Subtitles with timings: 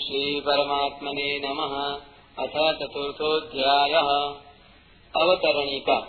[0.00, 2.00] श्रीपरमात्मने नमः।
[2.44, 4.34] अथ चतुर्थोऽध्यायः।
[5.22, 6.00] अवतरणिका।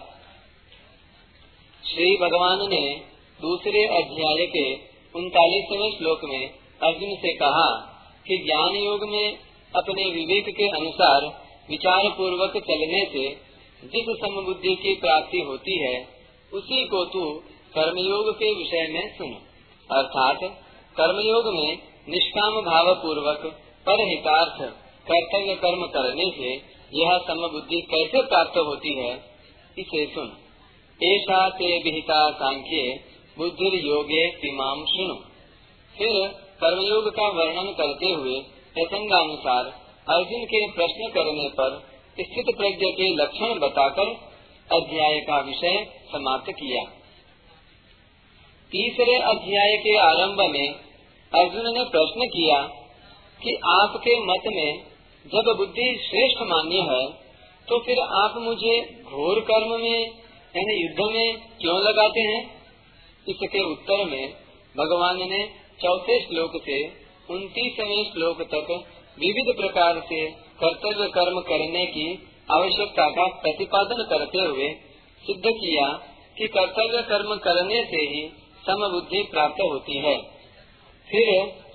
[1.86, 3.02] श्री भगवान ने
[3.42, 4.74] दूसरे अध्याय के
[5.16, 6.50] उनतालीसवें श्लोक में
[6.84, 7.70] अर्जुन से कहा
[8.28, 9.38] कि ज्ञान योग में
[9.76, 11.26] अपने विवेक के अनुसार
[11.70, 13.30] विचार पूर्वक चलने से
[13.84, 16.08] जिस समबुद्धि की प्राप्ति होती है,
[16.54, 17.44] उसी को तू
[17.76, 19.34] कर्मयोग के विषय में सुन।
[19.98, 20.40] अर्थात
[20.98, 21.78] कर्मयोग में
[22.10, 24.62] निष्काम भाव पूर्वक पर हितार्थ
[25.08, 26.54] कर्तव्य कर्म करने से
[26.94, 29.14] यह समबुद्धि कैसे प्राप्त होती है?
[29.80, 30.38] इसे सुन।
[31.00, 33.04] ऐसा ते विहिता सांख्य
[33.38, 35.14] बुद्धि योगे तिमाम सुनो
[35.96, 36.28] फिर
[36.64, 38.40] कर्मयोग का वर्णन करते हुए
[38.74, 39.66] प्रसंगानुसार
[40.10, 41.78] अर्जुन के प्रश्न करने पर
[42.20, 44.12] स्थित प्रज्ञ के लक्षण बताकर
[44.72, 45.78] अध्याय का विषय
[46.12, 46.84] समाप्त किया।
[48.72, 50.68] तीसरे अध्याय के आरंभ में
[51.32, 52.60] अर्जुन ने प्रश्न किया
[53.42, 54.70] कि आपके मत में
[55.26, 57.04] जब बुद्धि श्रेष्ठ मान्य है
[57.68, 60.00] तो फिर आप मुझे घोर कर्म में,
[60.56, 62.40] यानी युद्ध में क्यों लगाते हैं?
[63.28, 64.34] इसके उत्तर में
[64.76, 65.42] भगवान ने
[65.82, 66.78] चौथे श्लोक से
[67.30, 68.72] उन्तीसवें श्लोक तक
[69.18, 70.20] विविध प्रकार से
[70.60, 72.08] कर्तव्य कर्म करने की
[72.52, 74.70] आवश्यकता का प्रतिपादन करते हुए
[75.24, 75.88] सिद्ध किया
[76.38, 78.22] कि कर्तव्य कर्म करने से ही
[78.66, 80.16] समबुद्धि प्राप्त होती है।
[81.08, 81.30] फिर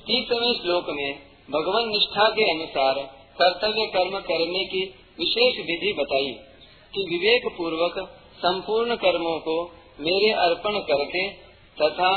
[0.06, 1.10] तीसवें श्लोक में
[1.48, 2.98] भगवान निष्ठा के अनुसार
[3.38, 4.82] कर्तव्य कर्म करने की
[5.18, 6.30] विशेष विधि बताई
[6.94, 7.98] कि विवेक पूर्वक
[8.36, 9.56] संपूर्ण कर्मों को
[10.00, 11.24] मेरे अर्पण करके
[11.76, 12.10] तथा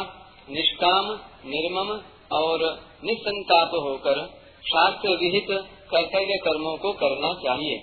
[0.50, 1.10] निष्काम,
[1.46, 1.92] निर्मम
[2.32, 2.64] और
[3.04, 4.24] निसंताप होकर
[4.62, 5.52] शास्त्र विहित
[5.92, 7.78] कर्तव्य कर्मों को करना चाहिए।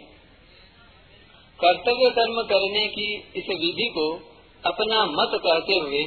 [1.60, 4.08] कर्तव्य कर्म करने की इस विधि को
[4.64, 6.02] अपना मत कहते हुए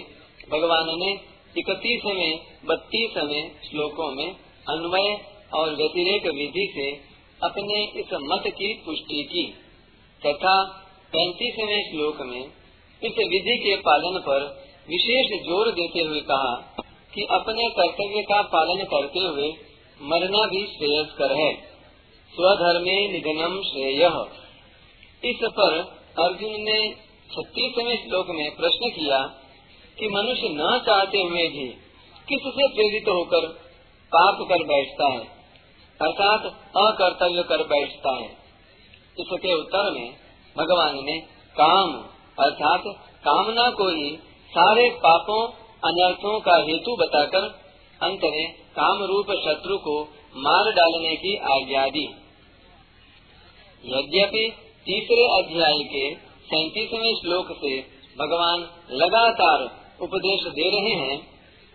[0.52, 1.14] भगवान ने
[1.58, 5.10] इकतीसवें, बत्तीसवें श्लोकों में अन्वय
[5.54, 6.88] और व्यतिरेक विधि से
[7.42, 9.44] अपने इस मत की पुष्टि की,
[10.22, 10.54] तथा
[11.14, 12.42] पैंतीसवें श्लोक में
[13.02, 14.46] इस विधि के पालन पर
[14.90, 16.54] विशेष ज़ोर देते हुए कहा
[17.14, 19.50] कि अपने कर्तव्य का पालन करते हुए
[20.02, 21.52] मरना भी श्रेयस्कर है।
[22.34, 24.04] स्वधर्मे निधनम श्रेय।
[25.24, 25.78] इस पर
[26.20, 26.80] अर्जुन ने
[27.32, 29.22] छत्तीसवें श्लोक में प्रश्न किया
[29.98, 31.68] कि मनुष्य न चाहते हुए भी
[32.28, 33.48] किससे प्रेरित होकर
[34.12, 35.26] पाप कर बैठता है,
[36.00, 36.46] अर्थात
[36.78, 38.30] अकर्तव्य कर बैठता है।
[39.18, 40.14] इसके उत्तर में
[40.58, 41.18] भगवान ने
[41.56, 41.94] काम,
[42.40, 42.84] अर्थात
[43.24, 44.10] कामना को ही
[44.52, 45.42] सारे पापों,
[45.84, 47.48] अनर्थों का हेतु बताकर
[48.02, 50.02] अंत में काम रूप शत्रु को
[50.36, 52.06] मार डालने की आज्ञा दी।
[53.84, 54.46] यद्यपि
[54.86, 56.16] तीसरे अध्याय के
[56.46, 57.80] सैतीसवें श्लोक से
[58.20, 58.60] भगवान
[58.92, 59.64] लगातार
[60.02, 61.18] उपदेश दे रहे हैं,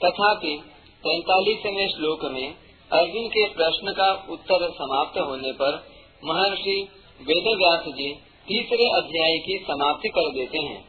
[0.00, 0.60] तथापि
[1.02, 2.54] तैतालीसवें श्लोक में
[2.92, 5.78] अर्जुन के प्रश्न का उत्तर समाप्त होने पर
[6.24, 6.88] महर्षि
[7.20, 7.48] वेद
[7.88, 8.12] जी
[8.48, 10.84] तीसरे अध्याय की समाप्ति कर देते हैं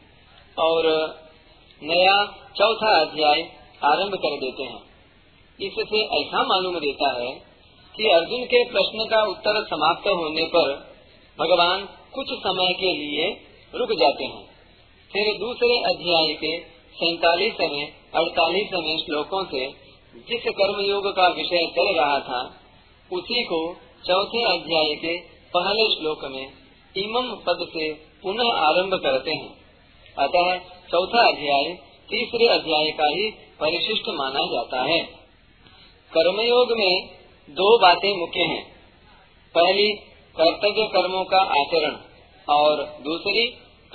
[0.58, 0.86] और
[1.82, 2.14] नया
[2.56, 3.42] चौथा अध्याय
[3.84, 4.80] आरंभ कर देते हैं।
[5.60, 7.30] इससे ऐसा मालूम देता है
[7.94, 10.74] कि अर्जुन के प्रश्न का उत्तर समाप्त होने पर
[11.38, 13.30] भगवान कुछ समय के लिए
[13.74, 14.44] रुक जाते हैं।
[15.10, 16.58] फिर दूसरे अध्याय के
[16.94, 19.83] सैतालीसवें, अड़तालीसवें श्लोकों से
[20.14, 22.54] जिस कर्म योग का विषय चल रहा था,
[23.12, 23.76] उसी को
[24.06, 25.20] चौथे अध्याय के
[25.56, 26.52] पहले श्लोक में
[26.96, 29.56] इमम पद से पुनः आरंभ करते हैं।
[30.18, 30.58] अतः
[30.90, 31.78] चौथा अध्याय
[32.10, 34.98] तीसरे अध्याय का ही परिशिष्ट माना जाता है।
[36.12, 37.08] कर्मयोग में
[37.50, 38.74] दो बातें मुख्य हैं।
[39.54, 39.92] पहली,
[40.40, 41.96] कर्तव्य कर्मों का आचरण
[42.54, 43.46] और दूसरी,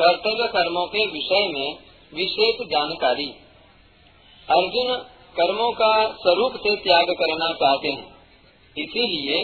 [0.01, 1.77] कर्तव्य कर्मों के विषय में
[2.13, 3.29] विशेष जानकारी।
[4.49, 8.05] अर्जुन कर्मों का स्वरूप से त्याग करना चाहते हैं।
[8.77, 9.37] इसीलिए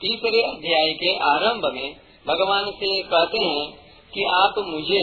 [0.00, 1.88] तीसरे अध्याय के आरंभ में
[2.26, 3.66] भगवान से कहते हैं
[4.14, 5.02] कि आप मुझे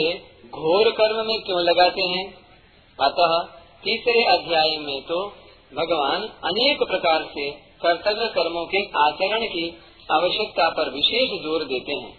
[0.54, 2.26] घोर कर्म में क्यों लगाते हैं?
[3.00, 3.34] अतः
[3.84, 5.20] तीसरे अध्याय में तो
[5.74, 7.50] भगवान अनेक प्रकार से
[7.82, 9.66] कर्तव्य कर्मों के आचरण की
[10.12, 12.14] आवश्यकता पर विशेष ज़ोर देते हैं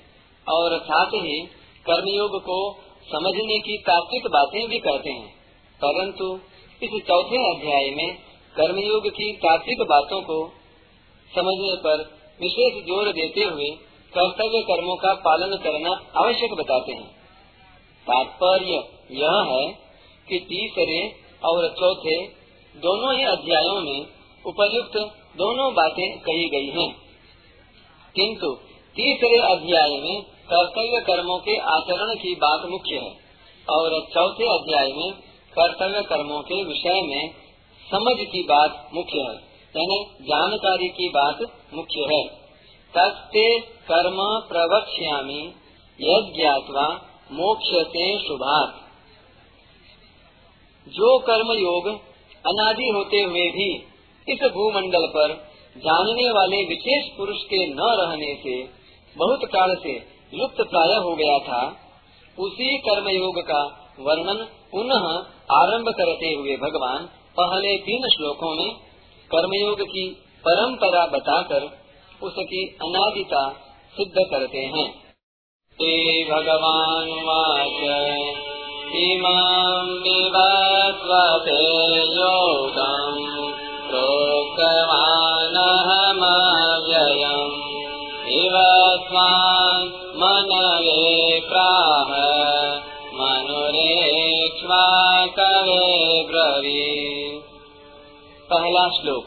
[0.46, 1.40] और साथ ही
[1.86, 2.58] कर्मयोग को
[3.10, 5.28] समझने की तात्विक बातें भी कहते हैं।
[5.80, 6.28] परंतु
[6.82, 8.08] इस चौथे अध्याय में
[8.54, 10.36] कर्मयोग की तात्विक बातों को
[11.30, 12.02] समझने पर
[12.40, 13.70] विशेष ज़ोर देते हुए
[14.12, 17.08] कर्तव्य कर्मों का पालन करना आवश्यक बताते हैं।
[18.06, 18.78] तात्पर्य
[19.14, 19.66] यह है
[20.28, 21.00] कि तीसरे
[21.44, 22.16] और चौथे
[22.74, 24.00] दोनों ही अध्यायों में
[24.44, 24.98] उपयुक्त
[25.36, 26.90] दोनों बातें कही गई हैं,
[28.14, 28.54] किंतु
[28.96, 33.16] तीसरे अध्याय में कर्तव्य कर्मों के आचरण की बात मुख्य है
[33.68, 35.10] और चौथे अध्याय में
[35.60, 37.30] कर्तव्य कर्मों के विषय में
[37.90, 39.34] समझ की बात मुख्य है।
[39.76, 41.38] यानी जानकारी की बात
[41.74, 42.26] मुख्य है।
[42.94, 44.16] तस्ते कर्म
[44.48, 45.42] प्रवक्ष्यामी,
[46.00, 46.88] यद ज्ञातवा
[47.32, 48.74] मोक्ष से शुभात।
[50.88, 51.88] जो कर्म योग
[52.46, 53.74] अनादि होते हुए भी
[54.28, 55.32] इस भूमंडल पर
[55.76, 58.62] जानने वाले विशेष पुरुष के न रहने से
[59.16, 59.92] बहुत काल से
[60.34, 61.76] लुप्त प्राय हो गया था,
[62.38, 65.04] उसी कर्मयोग का वर्णन पुनः
[65.56, 67.08] आरंभ करते हुए भगवान
[67.40, 68.74] पहले तीन श्लोकों में
[69.34, 70.10] कर्मयोग की
[70.44, 71.62] परंपरा बताकर
[72.22, 73.48] उसकी अनादिता
[73.96, 74.94] सिद्ध करते हैं।
[76.30, 77.82] भगवान वाच,
[78.94, 81.60] इमां विवस्वते
[82.14, 83.28] योगम्
[90.20, 92.17] मनवे प्राह
[96.22, 97.38] ब्रवी
[98.50, 99.26] पहला श्लोक।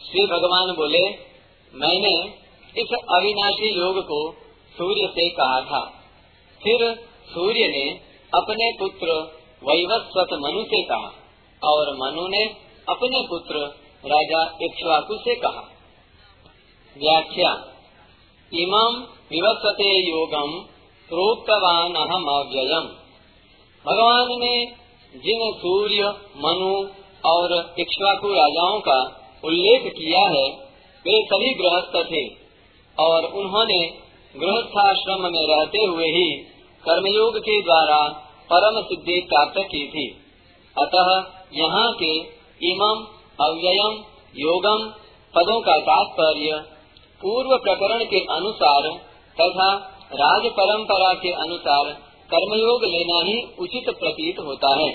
[0.00, 1.08] श्री भगवान बोले,
[1.74, 2.34] मैंने
[2.80, 4.32] इस अविनाशी योग को
[4.78, 5.84] सूर्य से कहा था।
[6.62, 7.90] फिर सूर्य ने
[8.34, 9.06] अपने पुत्र
[9.64, 11.12] वैवस्वत मनु से कहा
[11.64, 12.44] और मनु ने
[12.88, 13.54] अपने पुत्र
[14.06, 15.70] राजा इक्ष्वाकु से कहा।
[16.98, 17.70] व्याख्या।
[18.54, 20.64] इमं विवस्वते योगम
[21.08, 22.88] प्रोक्तवान अहम अव्ययम
[23.86, 24.83] भगवान ने
[25.16, 26.04] जिन सूर्य,
[26.36, 26.88] मनु
[27.26, 28.98] और इक्ष्वाकु राजाओं का
[29.44, 30.48] उल्लेख किया है,
[31.04, 32.44] वे सभी गृहस्थ थे।
[32.98, 33.78] और उन्होंने
[34.36, 36.30] गृहस्थाश्रम में रहते हुए ही
[36.84, 38.08] कर्मयोग के द्वारा
[38.52, 40.08] परम सिद्धि प्राप्त की थी।
[40.78, 41.10] अतः
[41.54, 42.18] यहाँ के
[42.72, 43.06] इमम
[43.40, 44.04] अव्ययम
[44.36, 44.92] योगम
[45.34, 46.62] पदों का तात्पर्य
[47.20, 48.88] पूर्व प्रकरण के अनुसार
[49.40, 49.74] तथा
[50.12, 54.88] राज परंपरा के अनुसार कर्मयोग लेना ही उचित प्रतीत होता है।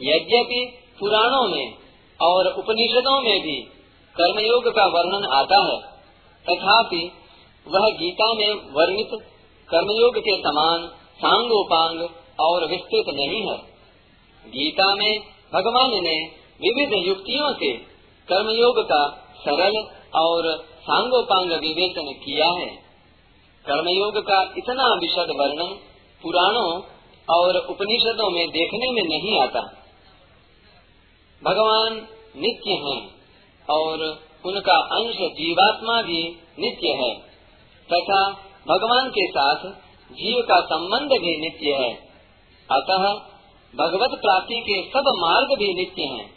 [0.00, 1.74] यद्यपि पुराणों में
[2.20, 3.60] और उपनिषदों में भी
[4.16, 5.80] कर्मयोग का वर्णन आता है,
[6.46, 7.12] तथापि
[7.66, 9.08] वह गीता में वर्णित
[9.68, 10.86] कर्मयोग के समान
[11.16, 12.08] सांगोपांग
[12.40, 13.56] और विस्तृत नहीं है।
[14.44, 15.20] गीता में
[15.54, 17.72] भगवान ने विविध युक्तियों से
[18.28, 19.76] कर्मयोग का सरल
[20.14, 22.83] और सांगोपांग विवेचन किया है।
[23.66, 25.76] कर्मयोग का इतना विशद वर्णन
[26.22, 26.82] पुराणों
[27.30, 29.60] और उपनिषदों में देखने में नहीं आता।
[31.42, 31.96] भगवान
[32.36, 33.10] नित्य हैं
[33.70, 37.14] और उनका अंश जीवात्मा भी नित्य है,
[37.92, 38.32] तथा
[38.68, 39.70] भगवान के साथ
[40.12, 41.94] जीव का संबंध भी नित्य है।
[42.70, 43.08] अतः
[43.74, 46.30] भगवत प्राप्ति के सब मार्ग भी नित्य हैं।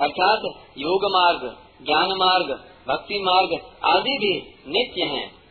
[0.00, 0.42] अर्थात
[0.78, 1.56] योग मार्ग,
[1.86, 4.38] ज्ञान मार्ग, भक्ति मार्ग आदि भी
[4.68, 5.43] नित्य हैं।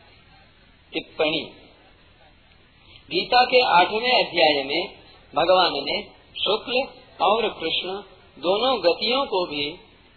[0.94, 1.40] टिप्पणी।
[3.10, 4.82] गीता के आठवें अध्याय में
[5.34, 6.02] भगवान ने
[6.44, 6.82] शुक्ल
[7.24, 8.02] और कृष्ण
[8.42, 9.66] दोनों गतियों को भी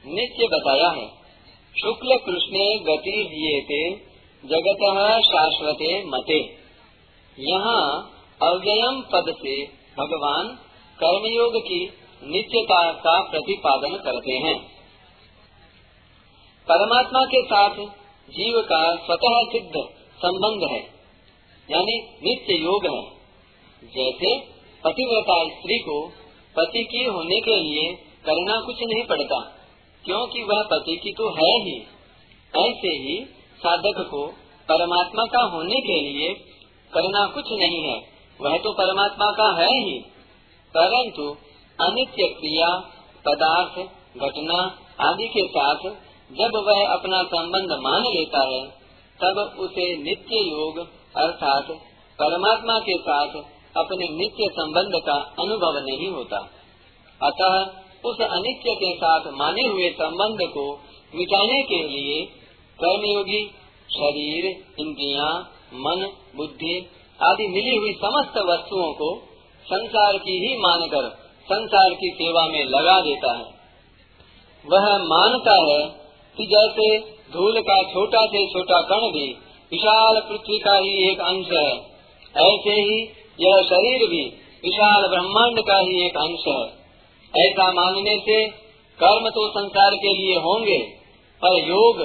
[0.05, 1.07] नित्य बताया है।
[1.75, 3.95] शुक्ल कृष्ण गति दिए थे,
[4.43, 4.83] जगत
[5.25, 6.39] शाश्वते मते।
[7.37, 8.13] यहाँ
[8.43, 9.63] अव्ययम पद से
[9.97, 10.47] भगवान
[10.99, 11.79] कर्मयोग की
[12.23, 14.55] नित्यता का प्रतिपादन करते हैं।
[16.67, 17.75] परमात्मा के साथ
[18.29, 20.79] जीव का स्वतः सिद्ध संबंध है।
[21.71, 23.01] यानी नित्य योग है।
[23.83, 24.39] जैसे
[24.83, 26.07] पतिव्रता स्त्री को
[26.55, 27.93] पति की होने के लिए
[28.25, 29.39] करना कुछ नहीं पड़ता,
[30.05, 31.77] क्योंकि वह पति की तो है ही।
[32.57, 33.25] ऐसे ही
[33.57, 34.27] साधक को
[34.69, 36.33] परमात्मा का होने के लिए
[36.93, 38.01] करना कुछ नहीं है।
[38.41, 39.99] वह तो परमात्मा का है ही।
[40.77, 41.35] परंतु
[41.81, 42.69] अनित्य क्रिया,
[43.25, 43.75] पदार्थ,
[44.17, 45.79] घटना आदि के साथ
[46.31, 48.86] जब वह अपना संबंध मान लेता है
[49.21, 50.79] तब उसे नित्य योग,
[51.15, 51.67] अर्थात
[52.19, 53.29] परमात्मा के साथ
[53.77, 56.37] अपने नित्य संबंध का अनुभव नहीं होता।
[57.23, 57.55] अतः
[58.05, 60.79] उस अनित्य के साथ माने हुए संबंध को
[61.15, 62.25] मिटाने के लिए
[62.79, 63.47] कर्मयोगी,
[63.89, 64.45] शरीर,
[64.79, 66.89] इंद्रिया, मन, बुद्धि
[67.21, 69.15] आदि मिली हुई समस्त वस्तुओं को
[69.65, 71.09] संसार की ही मानकर
[71.43, 73.57] संसार की सेवा में लगा देता है।
[74.65, 75.81] वह मानता है
[76.37, 79.27] कि जैसे धूल का छोटा से छोटा कण भी
[79.71, 81.71] विशाल पृथ्वी का ही एक अंश है।
[82.35, 83.01] ऐसे ही
[83.39, 84.23] यह शरीर भी
[84.63, 86.77] विशाल ब्रह्मांड का ही एक अंश है।
[87.45, 88.47] ऐसा मानने से
[88.99, 90.79] कर्म तो संसार के लिए होंगे,
[91.41, 92.01] पर योग,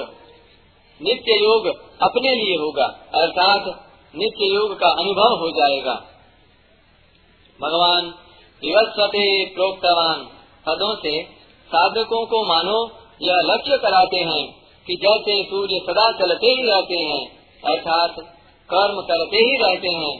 [1.01, 1.67] नित्य योग
[2.01, 3.67] अपने लिए होगा, अर्थात
[4.15, 5.93] नित्य योग का अनुभव हो जाएगा।
[7.61, 8.13] भगवान
[8.63, 10.27] विवस्वते प्रोक्तवान।
[10.67, 11.23] पदों से
[11.67, 17.23] साधकों को मानो, यह लक्ष्य कराते हैं। कि जैसे सूर्य सदा चलते ही रहते हैं,
[17.63, 18.15] अर्थात
[18.69, 20.15] कर्म करते ही रहते हैं,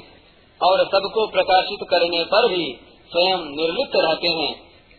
[0.61, 2.65] और सबको प्रकाशित करने पर भी
[3.11, 4.51] स्वयं निर्लिप्त रहते हैं,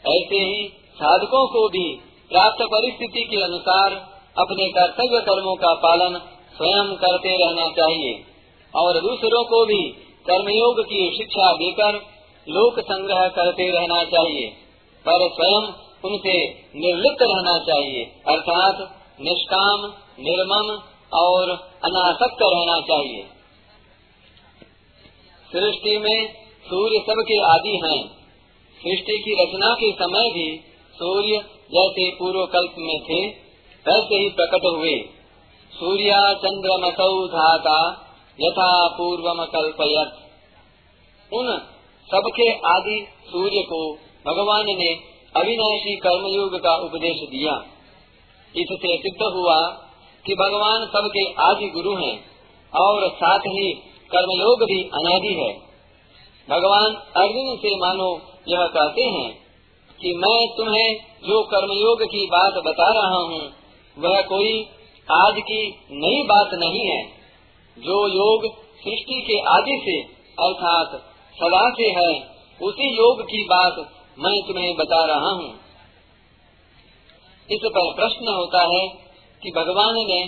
[0.04, 1.86] ऐसे ही साधकों को भी
[2.30, 3.92] प्राप्त परिस्थिति के अनुसार
[4.38, 6.18] अपने कर्तव्य कर्मों का पालन
[6.56, 8.12] स्वयं करते रहना चाहिए,
[8.74, 9.82] और दूसरों को भी
[10.26, 11.96] कर्मयोग की शिक्षा देकर
[12.46, 14.46] लोक संग्रह करते रहना चाहिए,
[15.06, 15.72] पर स्वयं
[16.04, 16.36] उनसे
[16.76, 19.80] निर्लिप्त रहना चाहिए, अर्थात निष्काम,
[20.20, 20.82] निर्मम
[21.18, 21.50] और
[21.84, 23.22] अनासक्त रहना चाहिए।
[25.52, 26.34] सृष्टि में
[26.66, 28.08] सूर्य सबके आदि हैं।
[28.74, 30.60] सृष्टि की रचना के समय भी
[30.94, 31.36] सूर्य
[31.72, 33.26] जैसे पूर्व कल्प में थे,
[33.86, 35.08] वैसे ही प्रकट हुए।
[35.72, 38.00] सूर्या चंद्रमसौ धाता
[38.40, 40.24] यथा पूर्वम कल्पयत।
[41.32, 41.58] उन
[42.10, 43.94] सबके आदि सूर्य को
[44.26, 44.94] भगवान ने
[45.36, 47.66] अविनाशी कर्मयोग का उपदेश दिया।
[48.54, 49.56] इससे सिद्ध हुआ
[50.24, 52.14] कि भगवान सबके आदि गुरु हैं
[52.72, 53.72] और साथ ही
[54.10, 55.52] कर्मयोग भी अनादि है।
[56.48, 58.08] भगवान अर्जुन से मानो
[58.48, 59.30] यह कहते हैं
[60.00, 60.94] कि मैं तुम्हें
[61.28, 63.40] जो कर्मयोग की बात बता रहा हूँ,
[63.96, 64.52] वह कोई
[65.08, 65.60] आज की
[65.92, 67.02] नई बात नहीं है,
[67.76, 68.46] जो योग
[68.80, 69.98] सृष्टि के आदि से
[70.38, 70.96] अर्थात
[71.34, 72.10] सदा से है,
[72.60, 73.78] उसी योग की बात
[74.18, 75.63] मैं तुम्हें बता रहा हूँ।
[77.50, 78.88] इस पर प्रश्न होता है
[79.42, 80.26] कि भगवान ने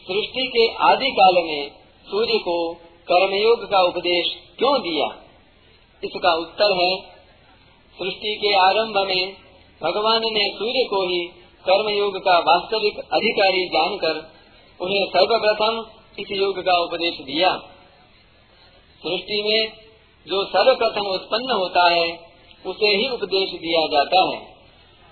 [0.00, 1.70] सृष्टि के आदि काल में
[2.06, 2.74] सूर्य को
[3.10, 5.06] कर्मयोग का उपदेश क्यों दिया?
[6.04, 6.96] इसका उत्तर है,
[7.98, 9.32] सृष्टि के आरंभ में
[9.82, 11.26] भगवान ने सूर्य को ही
[11.68, 14.32] कर्मयोग का वास्तविक अधिकारी जानकर
[14.80, 15.86] उन्हें सर्वप्रथम
[16.18, 17.56] इस योग का उपदेश दिया।
[19.04, 19.72] सृष्टि में
[20.28, 22.20] जो सर्वप्रथम उत्पन्न होता है,
[22.66, 24.40] उसे ही उपदेश दिया जाता है।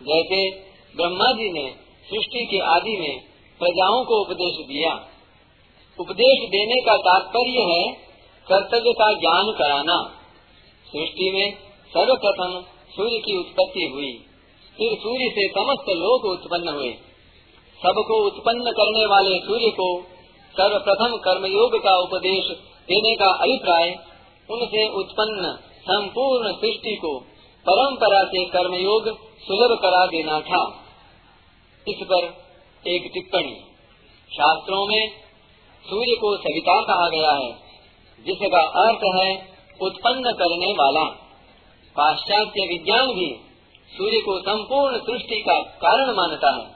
[0.02, 0.67] जैसे
[1.00, 1.70] ब्रह्मा जी ने
[2.10, 3.20] सृष्टि के आदि में
[3.58, 4.92] प्रजाओं को उपदेश दिया।
[6.00, 7.92] उपदेश देने का तात्पर्य है
[8.48, 10.14] कर्तव्य का ज्ञान कराना।
[10.86, 11.54] सृष्टि में
[11.88, 12.64] सर्वप्रथम
[12.96, 14.12] सूर्य की उत्पत्ति हुई।
[14.78, 16.92] फिर सूर्य से समस्त लोग उत्पन्न हुए।
[17.82, 20.02] सबको उत्पन्न करने वाले सूर्य को
[20.52, 22.44] सर्वप्रथम कर्मयोग का उपदेश
[22.88, 23.90] देने का अभिप्राय,
[24.50, 27.18] उनसे उत्पन्न संपूर्ण सृष्टि को
[27.68, 30.87] परंपरा से कर्मयोग सुलभ करा देना था।
[31.88, 32.48] इस पर
[32.88, 33.54] एक टिप्पणी।
[34.36, 35.10] शास्त्रों में
[35.90, 37.52] सूर्य को सविता कहा गया है,
[38.26, 39.48] जिसका अर्थ है
[39.82, 41.04] उत्पन्न करने वाला।
[41.96, 43.40] पाश्चात्य विज्ञान भी
[43.96, 46.70] सूर्य को संपूर्ण सृष्टि का कारण मानता है।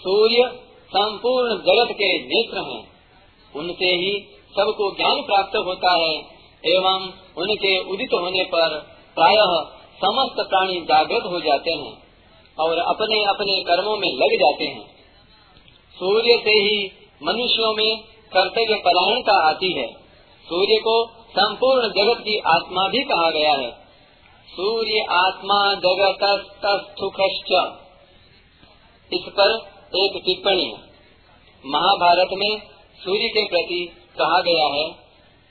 [0.00, 2.88] सूर्य संपूर्ण जगत के नेत्र हैं।
[3.56, 4.26] उनसे ही
[4.56, 6.14] सबको ज्ञान प्राप्त होता है,
[6.66, 8.78] एवं उनके उदित होने पर
[9.14, 12.09] प्रायः समस्त प्राणी जागृत हो जाते हैं।
[12.58, 14.94] और अपने अपने कर्मों में लग जाते हैं।
[15.94, 16.92] सूर्य से ही
[17.22, 19.96] मनुष्यों में कर्तव्य परायणता आती है।
[20.48, 23.78] सूर्य को संपूर्ण जगत की आत्मा भी कहा गया है।
[24.48, 26.18] सूर्य आत्मा जगत
[29.12, 30.74] इस पर एक टिप्पणी
[31.66, 32.62] महाभारत में
[33.04, 34.94] सूर्य के प्रति कहा गया है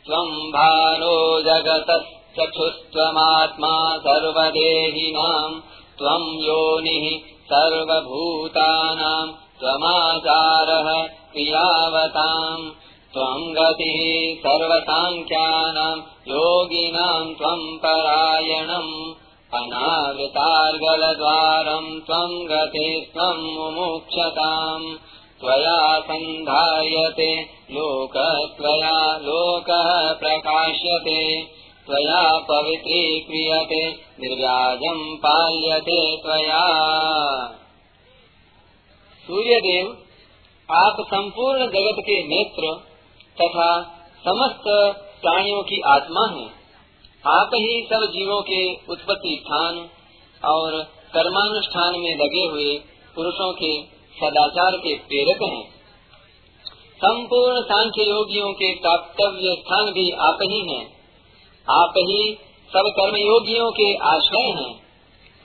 [0.06, 5.62] त्वम् भानो जगतश्चक्षुस्त्वमात्मा सर्वदेहिनाम्
[6.00, 7.06] त्वम् योनिः
[7.52, 10.88] सर्वभूतानाम् त्वमाचारः
[11.32, 12.68] क्रियावताम्
[13.14, 13.98] त्वम् गतिः
[14.44, 16.04] सर्वसाङ्ख्यानाम्
[16.34, 18.94] योगिनाम् त्वम् परायणम्
[19.60, 23.46] अनावृतार्गलद्वारम् त्वम् गति स्वम्
[23.78, 24.88] मोक्षताम्
[25.42, 27.32] त्वया सन्धायते
[27.76, 28.16] लोक
[29.28, 29.90] लोकः
[30.22, 31.22] प्रकाश्यते
[31.90, 36.60] त्वया पवित्रीक्रियते निर्व्याजम् पाल्यते त्वया।
[39.28, 39.98] सूर्यदेव
[40.72, 42.76] आप संपूर्ण जगत के नेत्र
[43.42, 43.84] तथा
[44.28, 44.64] समस्त
[45.22, 46.52] प्राणियों की आत्मा हैं।
[47.28, 49.90] आप ही सब जीवों के उत्पत्ति स्थान
[50.46, 52.80] और कर्मानुष्ठान में लगे हुए
[53.16, 53.84] पुरुषों के
[54.22, 55.80] सदाचार के प्रेरक हैं।
[56.98, 60.99] संपूर्ण सांख्य योगियों के कर्तव्य स्थान भी आप ही हैं।
[61.70, 62.38] आप ही
[62.70, 64.76] सब कर्म योगियों के आश्रय हैं।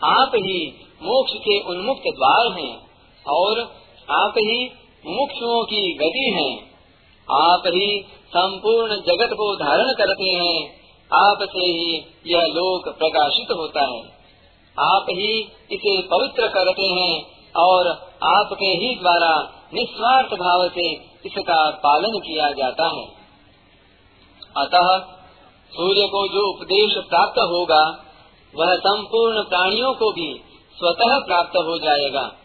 [0.04, 2.86] आप ही मोक्ष के उन्मुक्त द्वार हैं
[3.28, 3.60] और
[4.10, 4.70] आप ही
[5.06, 6.74] मुक्षुओं की गति हैं।
[7.30, 13.80] आप ही संपूर्ण जगत को धारण करते हैं। आप से ही यह लोक प्रकाशित होता
[13.80, 14.02] है।
[14.80, 15.40] आप ही
[15.72, 17.26] इसे पवित्र करते हैं
[17.56, 17.88] और
[18.22, 20.92] आपके ही द्वारा निस्वार्थ भाव से
[21.26, 23.06] इसका पालन किया जाता है।
[24.56, 25.13] अतः
[25.74, 27.82] सूर्य को जो उपदेश प्राप्त होगा,
[28.54, 30.40] वह संपूर्ण प्राणियों को भी
[30.78, 32.36] स्वतः प्राप्त हो जाएगा।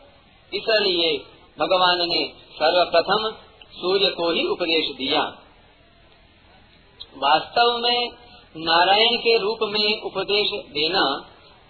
[0.54, 1.18] इसलिए
[1.60, 3.30] भगवान ने सर्वप्रथम
[3.72, 5.22] सूर्य को ही उपदेश दिया।
[7.18, 8.10] वास्तव में
[8.58, 11.06] नारायण के रूप में उपदेश देना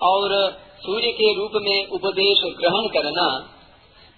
[0.02, 0.52] और
[0.82, 3.56] सूर्य के रूप में उपदेश ग्रहण करना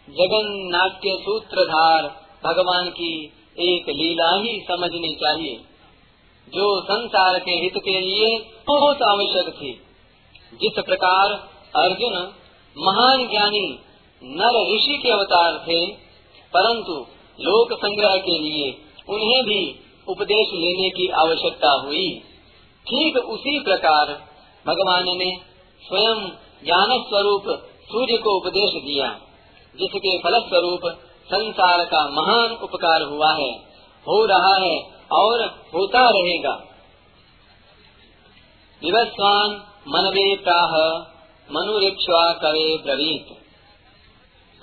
[0.10, 2.04] जगन्नाट्य सूत्रधार
[2.46, 3.12] भगवान की
[3.60, 5.71] एक लीला ही समझनी चाहिए।
[6.48, 9.72] जो संसार के हित के लिए बहुत आवश्यक थी।
[10.54, 11.34] जिस प्रकार
[11.76, 12.14] अर्जुन
[12.78, 13.80] महान ज्ञानी
[14.24, 15.86] नर ऋषि के अवतार थे,
[16.54, 16.94] परंतु
[17.40, 18.78] लोक संग्रह के लिए
[19.10, 22.22] उन्हें भी उपदेश लेने की आवश्यकता हुई।
[22.88, 24.06] ठीक उसी प्रकार
[24.68, 25.38] भगवान ने
[25.82, 26.30] स्वयं
[26.66, 27.44] ज्ञान स्वरूप
[27.92, 29.20] सूर्य को उपदेश दिया,
[29.80, 30.82] जिसके फलस्वरूप
[31.26, 33.52] संसार का महान उपकार हुआ है।
[34.08, 36.54] हो रहा है और होता रहेगा।
[38.82, 39.50] विवस्वान
[39.88, 40.72] मनवे प्राह
[41.52, 43.28] मनुरिक्ष्वा कवे ब्रवीत।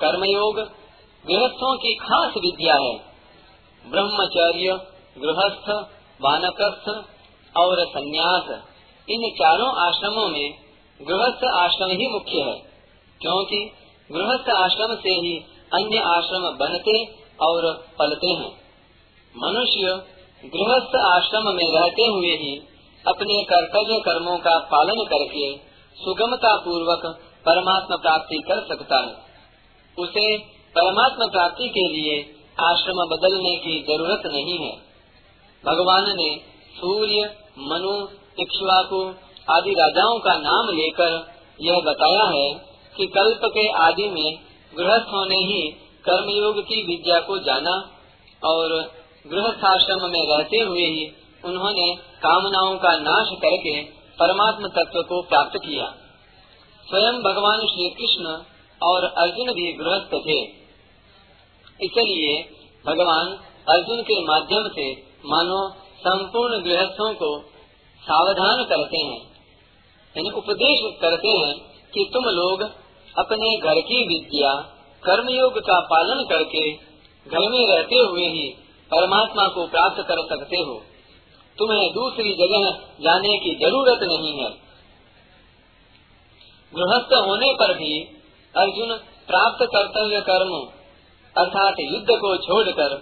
[0.00, 0.56] कर्मयोग
[1.26, 3.08] गृहस्थों की खास विद्या है।
[3.90, 4.72] ब्रह्मचर्य,
[5.18, 5.70] गृहस्थ,
[6.20, 6.88] वानप्रस्थ
[7.56, 8.62] और संन्यास,
[9.10, 10.54] इन चारों आश्रमों में
[11.00, 12.60] गृहस्थ आश्रम ही मुख्य है,
[13.20, 13.70] क्योंकि
[14.12, 15.38] गृहस्थ आश्रम से ही
[15.72, 17.04] अन्य आश्रम बनते
[17.40, 18.52] और पलते हैं।
[19.36, 22.62] मनुष्य गृहस्थ आश्रम में रहते हुए ही
[23.06, 25.56] अपने कर्तव्य कर्मों का पालन करके
[25.96, 27.06] सुगमता पूर्वक
[27.46, 29.14] परमात्मा प्राप्ति कर सकता है।
[29.98, 30.38] उसे
[30.74, 32.20] परमात्मा प्राप्ति के लिए
[32.60, 34.72] आश्रम बदलने की ज़रूरत नहीं है।
[35.64, 36.40] भगवान ने
[36.76, 38.08] सूर्य, मनु,
[38.40, 39.14] इक्ष्वाकु
[39.52, 42.54] आदि राजाओं का नाम लेकर यह बताया है
[42.96, 44.38] कि कल्प के आदि में
[44.78, 45.70] गृहस्थों ने ही
[46.04, 47.90] कर्मयोग की विद्या को जाना
[48.44, 51.06] और गृहस्थाश्रम में रहते हुए ही
[51.44, 53.82] उन्होंने कामनाओं का नाश करके
[54.20, 55.84] परमात्म तत्व को प्राप्त किया।
[56.88, 58.42] स्वयं भगवान श्री कृष्ण
[58.82, 60.38] और अर्जुन भी गृहस्थ थे।
[61.84, 62.42] इसलिए
[62.86, 63.26] भगवान
[63.68, 64.92] अर्जुन के माध्यम से
[65.26, 65.60] मानो
[65.98, 67.40] संपूर्ण गृहस्थों को
[68.02, 69.20] सावधान करते हैं।
[70.16, 71.54] यानी उपदेश करते हैं
[71.94, 72.62] कि तुम लोग
[73.18, 74.52] अपने घर की विद्या,
[75.02, 76.72] कर्मयोग का पालन करके
[77.26, 78.48] घर में रहते हुए ही
[78.90, 80.74] परमात्मा को प्राप्त कर सकते हो।
[81.58, 82.70] तुम्हें दूसरी जगह
[83.00, 84.50] जाने की ज़रूरत नहीं है।
[86.72, 87.92] गृहस्थ होने पर भी
[88.54, 88.96] अर्जुन
[89.28, 90.54] प्राप्त कर्तव्य कर्म
[91.36, 92.94] अर्थात युद्ध को छोड़कर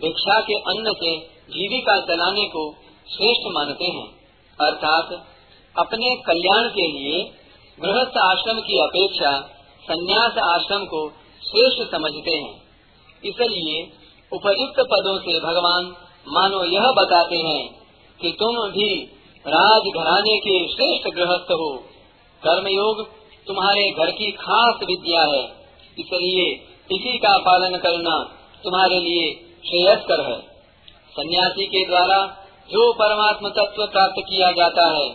[0.00, 1.18] भिक्षा के अन्न से
[1.50, 2.74] जीविका चलाने को
[3.08, 4.06] श्रेष्ठ मानते हैं।
[4.58, 5.12] अर्थात
[5.76, 7.22] अपने कल्याण के लिए
[7.80, 9.30] गृहस्थ आश्रम की अपेक्षा
[9.82, 11.08] संन्यास आश्रम को
[11.42, 12.54] श्रेष्ठ समझते हैं।
[13.24, 13.82] इसलिए
[14.32, 15.96] उपयुक्त पदों से भगवान,
[16.28, 17.80] मानो यह बताते हैं
[18.20, 19.02] कि तुम भी
[19.46, 21.78] राजघराने के श्रेष्ठ गृहस्थ हो।
[22.42, 23.08] कर्मयोग
[23.46, 25.44] तुम्हारे घर की खास विद्या है।
[25.98, 26.52] इसलिए
[26.96, 28.24] इसी का पालन करना
[28.64, 29.32] तुम्हारे लिए
[29.66, 30.38] श्रेयस्कर है।
[31.10, 32.26] सन्यासी के द्वारा
[32.70, 35.08] जो परमात्म तत्व प्राप्त किया जाता है,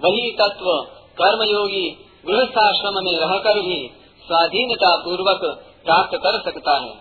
[0.00, 0.86] वही तत्व
[1.22, 3.90] कर्मयोगी गृहस्थाश्रम में रहकर भी
[4.26, 5.40] स्वाधीनता पूर्वक
[5.84, 6.94] प्राप्त कर सकता है।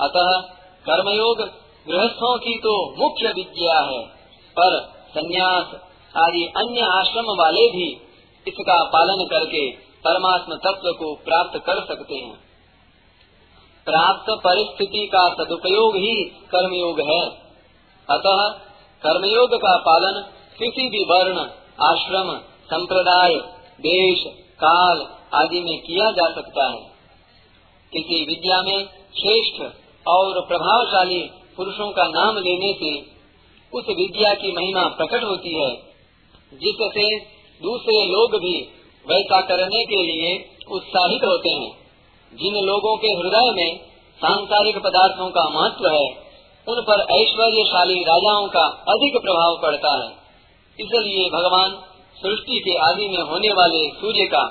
[0.00, 1.38] अतः कर्मयोग
[1.88, 4.02] गृहस्थों की तो मुख्य विद्या है।
[4.58, 5.66] पर संन्यास
[6.16, 7.92] आदि अन्य आश्रम वाले भी
[8.48, 12.48] इसका पालन करके परमात्म तत्व को प्राप्त कर सकते हैं।
[13.84, 17.20] प्राप्त परिस्थिति का सदुपयोग ही कर्मयोग है।
[18.10, 18.48] अतः
[19.02, 20.24] कर्मयोग का पालन
[20.58, 21.38] किसी भी वर्ण,
[21.82, 23.34] आश्रम, संप्रदाय,
[23.80, 24.24] देश,
[24.64, 26.82] काल आदि में किया जा सकता है।
[27.92, 28.84] किसी विद्या में
[29.18, 32.90] श्रेष्ठ और प्रभावशाली पुरुषों का नाम लेने से
[33.72, 35.70] उस विद्या की महिमा प्रकट होती है,
[36.54, 37.18] जिससे
[37.62, 38.68] दूसरे लोग भी
[39.06, 41.88] वैसा करने के लिए उत्साहित होते हैं।
[42.32, 43.80] जिन लोगों के हृदय में
[44.18, 46.28] सांसारिक पदार्थों का महत्व है,
[46.68, 50.10] उन पर ऐश्वर्यशाली राजाओं का अधिक प्रभाव पड़ता है।
[50.80, 51.70] इसलिए भगवान
[52.22, 54.44] सृष्टि के आदि में होने वाले सूर्य का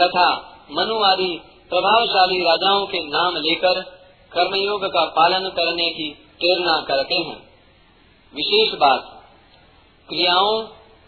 [0.00, 0.26] तथा
[0.72, 3.93] मनु आदि प्रभावशाली राजाओं के नाम लेकर
[4.34, 6.08] कर्मयोग का पालन करने की
[6.40, 7.36] प्रेरणा करते हैं।
[8.34, 9.02] विशेष बात,
[10.08, 10.56] क्रियाओं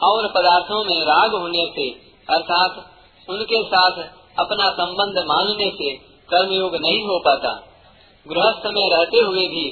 [0.01, 1.89] और पदार्थों में राग होने से,
[2.29, 2.85] अर्थात
[3.29, 4.03] उनके साथ
[4.39, 5.91] अपना संबंध मानने से
[6.29, 7.53] कर्मयोग नहीं हो पाता।
[8.27, 9.65] गृहस्थ में रहते हुए भी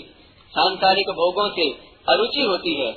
[0.52, 1.70] सांसारिक भोगों से
[2.08, 2.90] अरुचि होती है,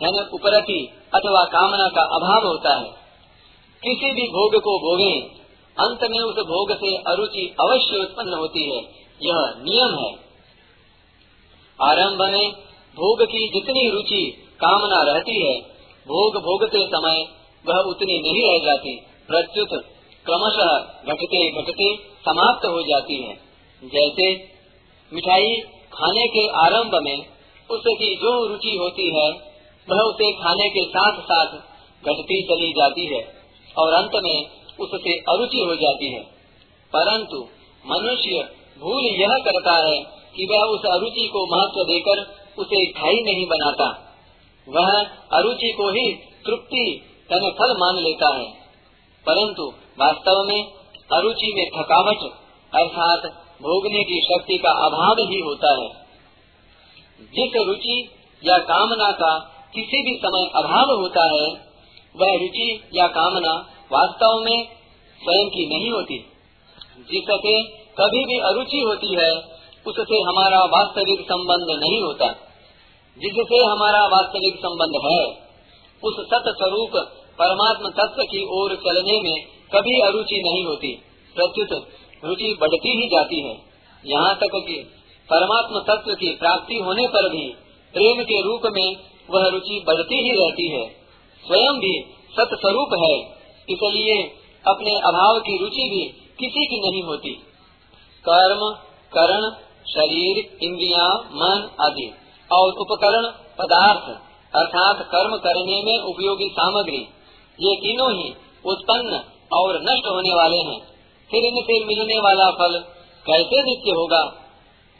[0.00, 0.80] यानी उपरति
[1.14, 2.90] अथवा कामना का अभाव होता है।
[3.82, 5.14] किसी भी भोग को भोगे,
[5.76, 8.82] अंत में उस भोग से अरुचि अवश्य उत्पन्न होती है।
[9.22, 10.24] यह नियम है।
[11.82, 12.52] आरंभ में
[12.96, 15.60] भोग की जितनी रुचि, कामना रहती है,
[16.08, 17.24] भोग भोगते समय
[17.66, 19.68] वह उतनी नहीं रह जाती। प्रत्युत
[20.26, 20.78] क्रमशः
[21.12, 23.34] घटते घटते समाप्त हो जाती है।
[23.84, 24.54] जैसे
[25.12, 25.56] मिठाई
[25.92, 27.18] खाने के आरंभ में
[27.70, 29.30] उसकी जो रुचि होती है,
[29.90, 31.46] वह उसे खाने के साथ साथ
[32.04, 33.34] घटती चली जाती है
[33.78, 34.46] और अंत में
[34.80, 36.20] उससे अरुचि हो जाती है।
[36.96, 37.48] परंतु
[37.86, 39.98] मनुष्य भूल यह करता है
[40.36, 44.16] कि वह उस अरुचि को महत्व देकर उसे खाई नहीं बनाता।
[44.68, 45.06] वह
[45.38, 46.12] अरुचि को ही
[46.46, 48.50] तृप्ति, तन फल मान लेता है।
[49.26, 50.72] परंतु वास्तव में
[51.12, 52.16] अरुचि में थकावट
[52.74, 53.32] अर्थात
[53.62, 55.88] भोगने की शक्ति का अभाव ही होता है।
[57.20, 58.08] जिस रुचि
[58.44, 59.38] या कामना का
[59.74, 61.48] किसी भी समय अभाव होता है,
[62.16, 63.52] वह रुचि या कामना
[63.92, 64.64] वास्तव में
[65.24, 66.18] स्वयं की नहीं होती।
[66.98, 69.30] जिससे कभी भी अरुचि होती है,
[69.86, 72.26] उससे हमारा वास्तविक संबंध नहीं होता।
[73.18, 75.44] जिससे हमारा वास्तविक संबंध है,
[76.04, 76.90] उस सत स्वरूप
[77.38, 81.02] परमात्म तत्व की ओर चलने में कभी अरुचि नहीं होती।
[81.34, 81.88] प्रत्युत
[82.24, 83.56] रुचि बढ़ती ही जाती है।
[84.06, 84.90] यहाँ तक कि
[85.30, 87.48] परमात्म तत्व की प्राप्ति होने पर भी
[87.94, 88.96] प्रेम के रूप में
[89.30, 90.88] वह रुचि बढ़ती ही रहती है।
[91.46, 93.20] स्वयं भी सत स्वरूप है,
[93.70, 94.22] इसलिए
[94.66, 96.04] अपने अभाव की रुचि भी
[96.38, 97.42] किसी की नहीं होती।
[98.28, 98.76] कर्म,
[99.18, 99.50] करण,
[99.90, 102.14] शरीर, इंद्रिया, मन आदि।
[102.52, 103.22] और उपकरण,
[103.58, 104.20] पदार्थ,
[104.54, 107.08] अर्थात कर्म करने में उपयोगी सामग्री।
[107.60, 108.34] ये तीनों ही
[108.66, 110.80] उत्पन्न और नष्ट होने वाले हैं।
[111.30, 112.84] फिर इनसे मिलने वाला फल
[113.26, 114.22] कैसे नित्य होगा?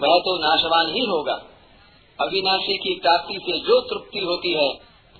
[0.02, 1.42] वह तो नाशवान ही होगा।
[2.20, 4.68] अविनाशी की प्राप्ति से जो तृप्ति होती है,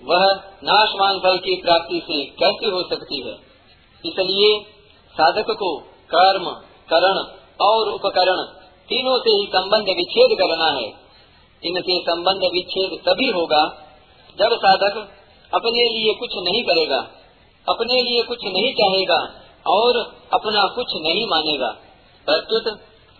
[0.02, 3.34] वह नाशवान फल की प्राप्ति से कैसे हो सकती है?
[4.06, 4.60] इसलिए
[5.12, 5.78] साधक को
[6.14, 6.44] कर्म,
[6.92, 8.42] करण और उपकरण
[8.88, 10.86] तीनों से ही संबंध विच्छेद करना है।
[11.62, 13.62] इनसे संबंध विच्छेद तभी होगा
[14.38, 14.96] जब साधक
[15.52, 16.98] अपने लिए कुछ नहीं करेगा,
[17.66, 19.18] अपने लिए कुछ नहीं चाहेगा
[19.66, 19.98] और
[20.32, 21.70] अपना कुछ नहीं मानेगा।
[22.26, 22.66] प्रत्युत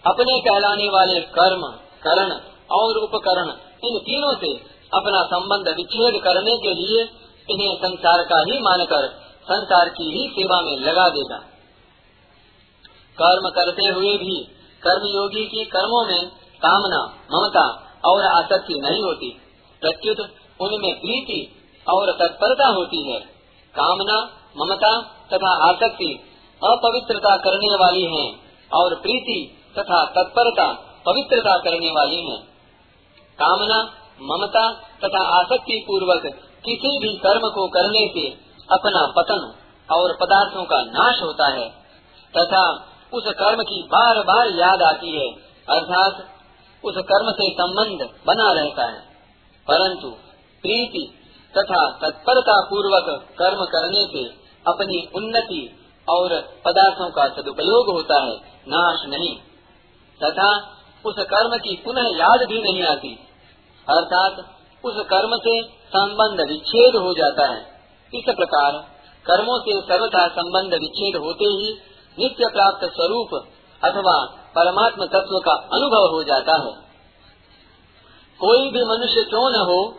[0.05, 1.62] अपने कहलाने वाले कर्म,
[2.03, 2.33] करण
[2.73, 3.49] और उपकरण
[3.85, 4.53] इन तीनों से
[4.92, 7.03] अपना संबंध विच्छेद करने के लिए
[7.49, 9.07] इन्हें संसार का ही मानकर
[9.44, 11.38] संसार की ही सेवा में लगा देगा।
[13.22, 14.44] कर्म करते हुए भी
[14.83, 16.29] कर्मयोगी की कर्मों में
[16.64, 17.03] कामना,
[17.35, 17.66] ममता
[18.05, 19.31] और आसक्ति नहीं होती।
[19.81, 20.18] प्रत्युत
[20.61, 23.20] उनमें प्रीति और तत्परता होती है।
[23.74, 24.18] कामना,
[24.59, 25.00] ममता
[25.33, 26.31] तथा आसक्ति
[26.64, 28.40] अपवित्रता करने वाली हैं
[28.74, 30.72] और प्रीति तथा तत्परता
[31.07, 32.42] पवित्रता करने वाली हैं।
[33.38, 33.79] कामना,
[34.22, 34.72] ममता
[35.05, 36.22] तथा आसक्ति पूर्वक
[36.64, 38.29] किसी भी कर्म को करने से
[38.70, 39.55] अपना पतन
[39.94, 41.68] और पदार्थों का नाश होता है।
[42.38, 45.29] तथा उस कर्म की बार बार याद आती है,
[45.68, 46.14] अर्थात
[46.85, 49.00] उस कर्म से संबंध बना रहता है।
[49.70, 50.11] परंतु
[50.62, 51.05] प्रीति
[51.59, 54.24] तथा तत्परता पूर्वक कर्म करने से
[54.66, 55.62] अपनी उन्नति
[56.09, 56.29] और
[56.64, 58.37] पदार्थों का सदुपयोग होता है,
[58.68, 59.37] नाश नहीं।
[60.20, 60.48] तथा
[61.07, 63.18] उस कर्म की पुनः याद भी नहीं आती,
[63.88, 64.37] अर्थात
[64.85, 67.61] उस कर्म से संबंध विच्छेद हो जाता है।
[68.14, 68.72] इस प्रकार
[69.27, 71.79] कर्मों से सर्वथा संबंध विच्छेद होते ही
[72.18, 73.29] नित्य प्राप्त स्वरूप
[73.85, 74.24] अथवा
[74.59, 76.85] परमात्म तत्व का अनुभव हो जाता है।
[78.40, 79.94] कोई भी मनुष्य क्यों न हो,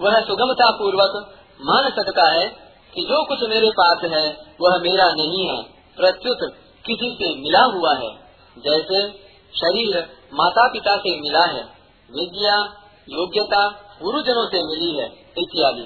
[0.00, 2.48] वह सुगमता पूर्वक मान सकता है
[2.94, 5.62] कि जो कुछ मेरे पास है, वह मेरा नहीं है।
[5.96, 6.38] प्रत्युत
[6.86, 8.16] किसी से मिला हुआ है।
[8.58, 9.12] जैसे
[9.56, 11.62] शरीर माता पिता से मिला है,
[12.10, 12.58] विद्या,
[13.08, 13.68] योग्यता,
[14.02, 15.06] गुरुजनों से मिली है,
[15.38, 15.82] इत्यादि।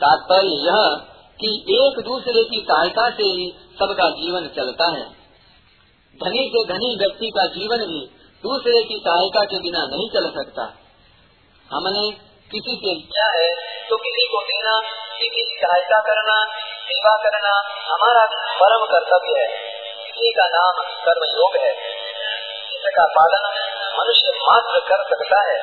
[0.00, 1.06] तात्पर्य यह
[1.40, 5.02] कि एक दूसरे की सहायता से ही सबका जीवन चलता है।
[6.14, 8.00] धनी से धनी व्यक्ति का जीवन भी
[8.44, 10.64] दूसरे की सहायता के बिना नहीं चल सकता।
[11.70, 12.04] हमने
[12.50, 13.48] किसी से लिया है
[13.88, 14.74] तो किसी को देना,
[15.18, 16.36] किसी की सहायता करना,
[16.82, 17.54] सेवा करना
[17.92, 18.24] हमारा
[18.60, 19.48] परम कर्तव्य है।
[20.08, 21.72] इसी का नाम कर्म योग है
[22.78, 23.46] इसका पालन
[23.98, 25.58] मनुष्य मात्र कर सकता है।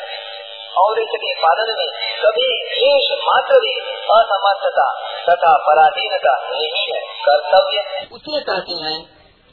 [0.78, 1.90] और इसके पालन में
[2.24, 3.74] कभी देश मात्र भी
[4.14, 4.88] असमर्थता
[5.30, 9.06] तथा पराधीनता नहीं है, कर्तव्य उसे कहते हैं,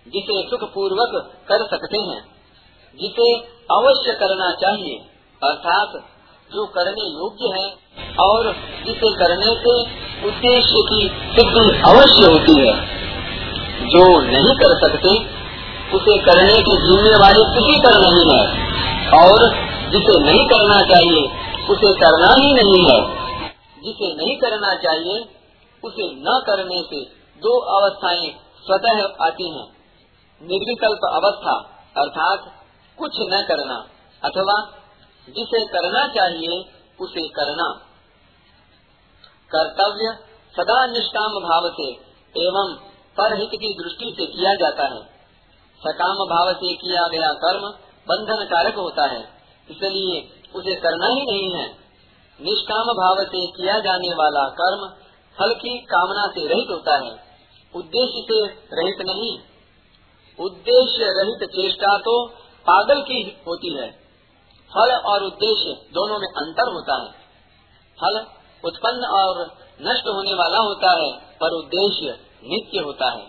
[0.08, 2.32] जिसे सुख पूर्वक कर सकते हैं।
[3.00, 3.34] जिसे
[3.70, 4.98] अवश्य करना चाहिए,
[5.44, 5.88] अर्थात
[6.52, 7.72] जो करने योग्य है
[8.20, 8.52] और
[8.86, 9.82] जिसे करने से
[10.26, 13.02] उद्देश्य की सिद्धि अवश्य होती है।
[13.86, 15.42] जो नहीं कर सकते,
[15.96, 18.72] उसे करने की जिम्मेवारी किसी पर नहीं है।
[19.24, 19.48] और
[19.90, 21.26] जिसे नहीं करना चाहिए,
[21.70, 23.22] उसे करना ही नहीं है।
[23.84, 25.41] जिसे नहीं करना चाहिए
[25.82, 27.04] उसे न करने से
[27.42, 28.30] दो अवस्थाएँ
[28.66, 29.66] स्वतः आती हैं।
[30.40, 31.54] निर्विकल्प अवस्था,
[31.96, 32.44] अर्थात
[32.98, 33.78] कुछ न करना,
[34.22, 34.56] अथवा
[35.28, 36.60] जिसे करना चाहिए,
[37.00, 37.66] उसे करना।
[39.50, 40.12] कर्तव्य
[40.54, 41.88] सदा निष्काम भाव से
[42.34, 42.74] एवं
[43.16, 45.00] परहित की दृष्टि से किया जाता है।
[45.80, 47.66] सकाम भाव से किया गया कर्म
[48.06, 49.20] बंधन कारक होता है,
[49.68, 50.20] इसलिए
[50.54, 51.66] उसे करना ही नहीं है।
[52.38, 54.86] निष्काम भाव से किया जाने वाला कर्म
[55.38, 57.12] फल की कामना से रहित होता है,
[57.74, 59.38] उद्देश्य से रहित नहीं।
[60.38, 62.28] उद्देश्य रहित चेष्टा तो
[62.66, 63.90] पागल की होती है।
[64.70, 67.10] फल और उद्देश्य दोनों में अंतर होता है।
[67.98, 68.26] फल
[68.64, 69.40] उत्पन्न और
[69.82, 73.26] नष्ट होने वाला होता है, पर उद्देश्य नित्य होता है।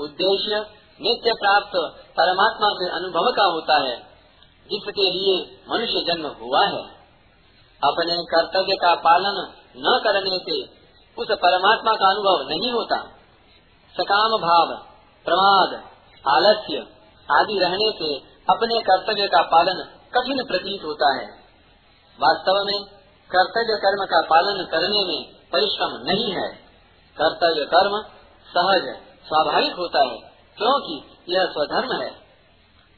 [0.00, 0.60] उद्देश्य
[1.00, 1.76] नित्य प्राप्त
[2.10, 3.96] परमात्मा के अनुभव का होता है,
[4.70, 6.82] जिसके लिए मनुष्य जन्म हुआ है।
[7.82, 10.83] अपने कर्तव्य का पालन न करने से
[11.18, 12.96] उस परमात्मा का अनुभव नहीं होता।
[13.94, 14.76] सकाम भाव,
[15.24, 15.82] प्रमाद,
[16.28, 16.86] आलस्य
[17.32, 18.18] आदि रहने से
[18.50, 21.26] अपने कर्तव्य का पालन कठिन प्रतीत होता है।
[22.20, 22.84] वास्तव में
[23.30, 26.48] कर्तव्य कर्म का पालन करने में परिश्रम नहीं है।
[27.20, 28.02] कर्तव्य कर्म
[28.46, 30.18] सहज, स्वाभाविक होता है,
[30.56, 32.10] क्योंकि यह स्वधर्म है।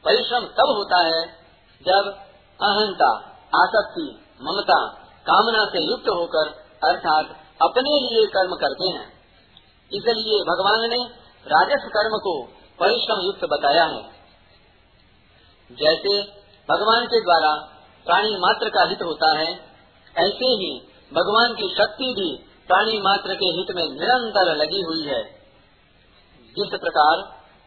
[0.04, 1.26] परिश्रम तब होता है
[1.82, 2.14] जब
[2.62, 3.10] अहंता,
[3.56, 4.86] आसक्ति, ममता,
[5.26, 6.48] कामना से युक्त होकर,
[6.88, 9.06] अर्थात अपने लिए कर्म करते हैं।
[9.92, 11.04] इसलिए भगवान ने
[11.46, 12.42] राजस्व कर्म को
[12.80, 14.02] परिश्रम युक्त बताया है।
[15.70, 16.22] जैसे
[16.68, 17.52] भगवान के द्वारा
[18.06, 19.52] प्राणी मात्र का हित होता है,
[20.16, 25.22] ऐसे ही भगवान की शक्ति भी प्राणी मात्र के हित में निरंतर लगी हुई है।
[26.56, 27.18] जिस प्रकार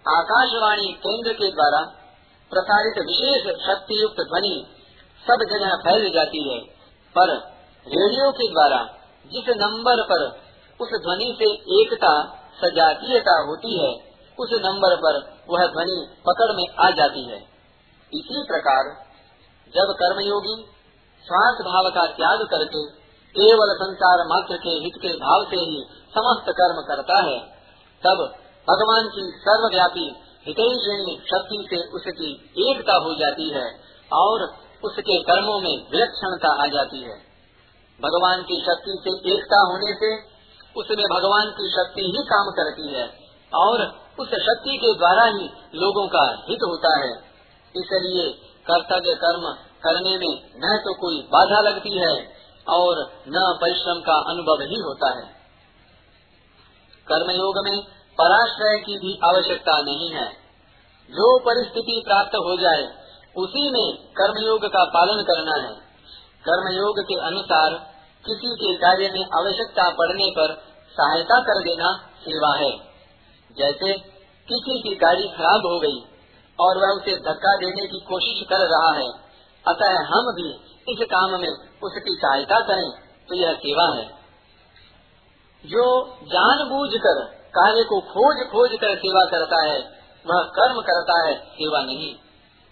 [0.05, 1.81] आकाशवाणी केंद्र के द्वारा
[2.51, 4.65] प्रसारित विशेष शक्ति युक्त ध्वनि
[5.27, 6.59] सब जगह फैल जाती है,
[7.15, 7.35] पर
[7.87, 10.25] रेडियो के द्वारा जिस नंबर पर
[10.79, 16.89] उस ध्वनि से एकता, सजातीयता होती है, उस नंबर पर वह ध्वनि पकड़ में आ
[16.89, 17.37] जाती है।
[18.13, 18.83] इसी प्रकार
[19.75, 20.65] जब कर्मयोगी
[21.25, 22.85] स्वार्थ भाव का त्याग करके
[23.35, 27.39] केवल संसार मात्र के हित के भाव से ही समस्त कर्म करता है,
[28.03, 28.35] तब
[28.67, 30.15] भगवान की सर्वव्यापी
[30.47, 32.31] हितैषणी शक्ति से उसकी
[32.71, 33.79] एकता हो जाती है
[34.13, 34.43] और
[34.83, 37.28] उसके कर्मों में विलक्षणता आ जाती है।
[38.03, 40.39] भगवान की शक्ति से एकता होने से
[40.79, 43.13] उसमें भगवान की शक्ति ही काम करती है
[43.53, 43.81] और
[44.19, 47.11] उस शक्ति के द्वारा ही लोगों का हित होता है।
[47.75, 48.29] इसलिए
[48.67, 49.41] कर्तव्य कर्म
[49.83, 52.33] करने में न तो कोई बाधा लगती है
[52.69, 55.39] और न परिश्रम का अनुभव ही होता है।
[57.07, 57.83] कर्मयोग में
[58.21, 60.31] पराश्रय की भी आवश्यकता नहीं है।
[61.09, 62.83] जो परिस्थिति प्राप्त हो जाए,
[63.37, 65.88] उसी में कर्मयोग का पालन करना है।
[66.49, 67.73] कर्मयोग के अनुसार
[68.25, 70.53] किसी के कार्य में आवश्यकता पड़ने पर
[70.95, 72.71] सहायता कर देना सेवा है।
[73.57, 73.93] जैसे
[74.47, 75.99] किसी की गाड़ी खराब हो गई
[76.59, 79.09] और वह उसे धक्का देने की कोशिश कर रहा है,
[79.65, 80.47] अतः हम भी
[80.89, 81.49] इस काम में
[81.83, 82.89] उसकी सहायता करें
[83.29, 84.05] तो यह सेवा है।
[85.63, 85.85] जो
[86.23, 89.79] जानबूझकर कार्य को खोज खोज कर सेवा करता है,
[90.25, 92.13] वह कर्म करता है, सेवा नहीं।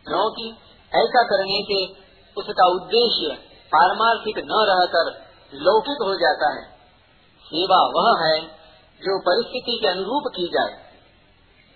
[0.06, 0.50] क्योंकि
[0.92, 1.80] ऐसा करने से
[2.38, 6.78] उसका उद्देश्य पारमार्थिक न रहकर लौकिक हो जाता है।
[7.46, 8.42] सेवा वह है
[9.02, 10.88] जो परिस्थिति के अनुरूप की जाए।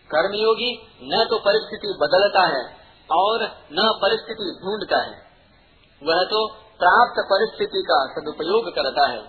[0.10, 0.72] कर्मयोगी
[1.04, 2.64] न तो परिस्थिति बदलता है
[3.12, 5.32] और न परिस्थिति ढूंढता है।
[6.02, 6.48] वह तो
[6.80, 9.22] प्राप्त परिस्थिति का सदुपयोग करता है।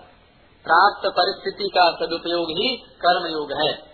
[0.64, 3.91] प्राप्त परिस्थिति का सदुपयोग ही कर्मयोग है।